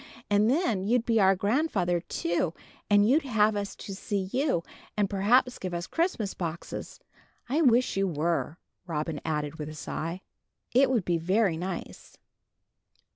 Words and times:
And 0.31 0.49
then 0.49 0.81
you'd 0.83 1.05
be 1.05 1.19
our 1.19 1.35
grandfather, 1.35 1.99
too, 1.99 2.55
and 2.89 3.07
you'd 3.07 3.21
have 3.21 3.55
us 3.55 3.75
to 3.75 3.93
see 3.93 4.29
you, 4.33 4.63
and 4.97 5.07
perhaps 5.07 5.59
give 5.59 5.75
us 5.75 5.85
Christmas 5.85 6.33
boxes. 6.33 6.99
I 7.47 7.61
wish 7.61 7.97
you 7.97 8.07
were," 8.07 8.57
Robin 8.87 9.21
added 9.23 9.59
with 9.59 9.69
a 9.69 9.75
sigh. 9.75 10.21
"It 10.73 10.89
would 10.89 11.05
be 11.05 11.19
very 11.19 11.55
nice." 11.55 12.17